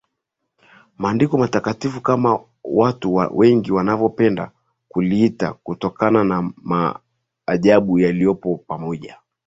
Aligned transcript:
Maandiko 0.97 1.37
Matakatifu 1.37 2.01
kama 2.01 2.39
watu 2.63 3.15
wengi 3.31 3.71
wanavyopenda 3.71 4.51
kuliita 4.87 5.53
kutokana 5.53 6.23
na 6.23 6.51
maajabu 7.47 7.99
yaliyopo 7.99 8.57
pamoja 8.57 9.17